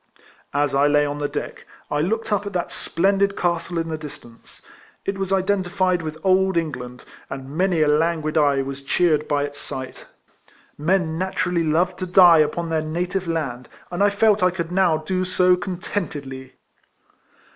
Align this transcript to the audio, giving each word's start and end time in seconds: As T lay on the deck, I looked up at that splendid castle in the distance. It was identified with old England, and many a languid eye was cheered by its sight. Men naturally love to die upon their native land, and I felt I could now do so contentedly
As 0.51 0.71
T 0.71 0.77
lay 0.87 1.05
on 1.05 1.19
the 1.19 1.27
deck, 1.27 1.67
I 1.91 1.99
looked 2.01 2.31
up 2.33 2.47
at 2.47 2.53
that 2.53 2.71
splendid 2.71 3.37
castle 3.37 3.77
in 3.77 3.89
the 3.89 3.99
distance. 3.99 4.63
It 5.05 5.19
was 5.19 5.31
identified 5.31 6.01
with 6.01 6.17
old 6.23 6.57
England, 6.57 7.03
and 7.29 7.55
many 7.55 7.83
a 7.83 7.87
languid 7.87 8.35
eye 8.35 8.63
was 8.63 8.81
cheered 8.81 9.27
by 9.27 9.43
its 9.43 9.59
sight. 9.59 10.07
Men 10.75 11.19
naturally 11.19 11.63
love 11.63 11.95
to 11.97 12.07
die 12.07 12.39
upon 12.39 12.69
their 12.69 12.81
native 12.81 13.27
land, 13.27 13.69
and 13.91 14.03
I 14.03 14.09
felt 14.09 14.41
I 14.41 14.49
could 14.49 14.71
now 14.71 14.97
do 14.97 15.23
so 15.23 15.55
contentedly 15.55 16.53